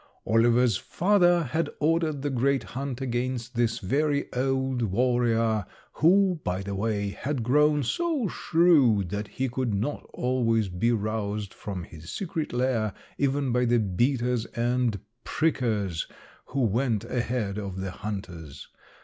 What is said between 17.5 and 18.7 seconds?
of the hunters.